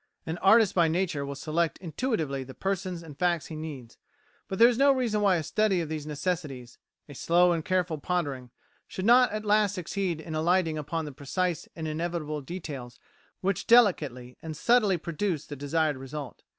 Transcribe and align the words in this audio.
An 0.25 0.39
artist 0.39 0.73
by 0.73 0.87
nature 0.87 1.23
will 1.23 1.35
select 1.35 1.77
intuitively 1.77 2.43
the 2.43 2.55
persons 2.55 3.03
and 3.03 3.15
facts 3.15 3.45
he 3.45 3.55
needs; 3.55 3.99
but 4.47 4.57
there 4.57 4.67
is 4.67 4.79
no 4.79 4.91
reason 4.91 5.21
why 5.21 5.35
a 5.35 5.43
study 5.43 5.79
of 5.79 5.89
these 5.89 6.07
necessities, 6.07 6.79
a 7.07 7.13
slow 7.13 7.51
and 7.51 7.63
careful 7.63 7.99
pondering, 7.99 8.49
should 8.87 9.05
not 9.05 9.31
at 9.31 9.45
last 9.45 9.75
succeed 9.75 10.19
in 10.19 10.33
alighting 10.33 10.75
upon 10.79 11.05
the 11.05 11.11
precise 11.11 11.67
and 11.75 11.87
inevitable 11.87 12.41
details 12.41 12.97
which 13.41 13.67
delicately 13.67 14.39
and 14.41 14.57
subtly 14.57 14.97
produce 14.97 15.45
the 15.45 15.55
desired 15.55 15.97
result. 15.97 16.41